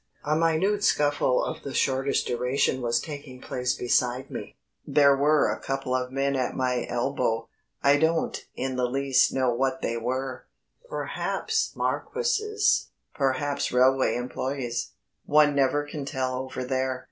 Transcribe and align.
A 0.23 0.35
minute 0.35 0.83
scuffle 0.83 1.43
of 1.43 1.61
the 1.61 1.75
shortest 1.75 2.25
duration 2.25 2.81
was 2.81 2.99
taking 2.99 3.39
place 3.39 3.75
beside 3.75 4.31
me. 4.31 4.55
There 4.83 5.15
were 5.15 5.51
a 5.51 5.59
couple 5.59 5.93
of 5.93 6.11
men 6.11 6.35
at 6.35 6.55
my 6.55 6.87
elbow. 6.89 7.47
I 7.83 7.97
don't 7.97 8.43
in 8.55 8.77
the 8.77 8.87
least 8.89 9.31
know 9.31 9.53
what 9.53 9.83
they 9.83 9.97
were 9.97 10.47
perhaps 10.89 11.75
marquises, 11.75 12.87
perhaps 13.13 13.71
railway 13.71 14.15
employees 14.15 14.93
one 15.27 15.53
never 15.53 15.83
can 15.85 16.03
tell 16.03 16.33
over 16.39 16.63
there. 16.63 16.99